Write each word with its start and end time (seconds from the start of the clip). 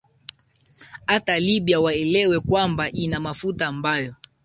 hata 1.05 1.39
libya 1.39 1.79
waelewe 1.79 2.39
kwamba 2.39 2.91
ina 2.91 3.19
mafuta 3.19 3.67
ambayo 3.67 4.15